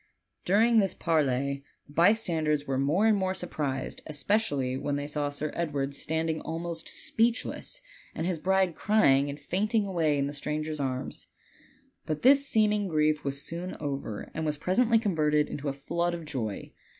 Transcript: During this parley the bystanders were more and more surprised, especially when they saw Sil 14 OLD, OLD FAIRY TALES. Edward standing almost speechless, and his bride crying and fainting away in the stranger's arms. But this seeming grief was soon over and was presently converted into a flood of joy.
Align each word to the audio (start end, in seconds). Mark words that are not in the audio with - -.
During 0.45 0.79
this 0.79 0.95
parley 0.95 1.63
the 1.85 1.93
bystanders 1.93 2.65
were 2.65 2.79
more 2.79 3.05
and 3.05 3.15
more 3.15 3.35
surprised, 3.35 4.01
especially 4.07 4.75
when 4.75 4.95
they 4.95 5.05
saw 5.05 5.29
Sil 5.29 5.49
14 5.49 5.49
OLD, 5.49 5.51
OLD 5.51 5.51
FAIRY 5.51 5.65
TALES. 5.65 5.69
Edward 5.69 5.95
standing 6.01 6.41
almost 6.41 6.89
speechless, 6.89 7.81
and 8.15 8.25
his 8.25 8.39
bride 8.39 8.73
crying 8.73 9.29
and 9.29 9.39
fainting 9.39 9.85
away 9.85 10.17
in 10.17 10.25
the 10.25 10.33
stranger's 10.33 10.79
arms. 10.79 11.27
But 12.07 12.23
this 12.23 12.47
seeming 12.47 12.87
grief 12.87 13.23
was 13.23 13.43
soon 13.43 13.77
over 13.79 14.31
and 14.33 14.43
was 14.43 14.57
presently 14.57 14.97
converted 14.97 15.47
into 15.47 15.69
a 15.69 15.73
flood 15.73 16.15
of 16.15 16.25
joy. 16.25 16.71